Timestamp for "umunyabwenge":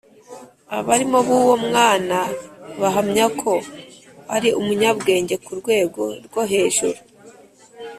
4.59-5.35